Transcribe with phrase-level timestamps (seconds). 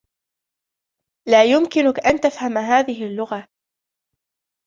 [1.27, 3.47] هل يمكنك أن تفهم هذه اللغة؟